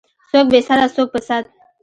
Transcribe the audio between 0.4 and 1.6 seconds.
بې سده څوک په سد.